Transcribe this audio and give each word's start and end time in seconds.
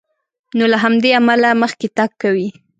نو 0.57 0.63
له 0.71 0.77
همدې 0.83 1.09
امله 1.19 1.49
مخکې 1.63 1.87
تګ 1.97 2.11
کوي. 2.21 2.49